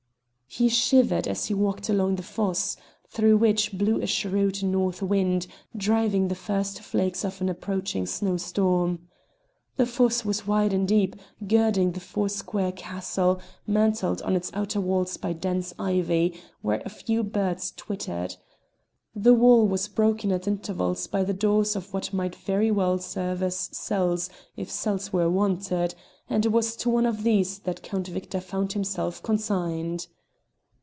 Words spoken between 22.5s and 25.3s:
well serve as cells if cells were